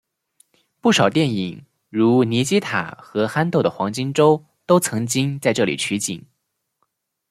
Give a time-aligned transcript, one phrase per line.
[0.79, 6.25] 不少电影如尼基塔和憨豆的黄金周都曾经在这里取景。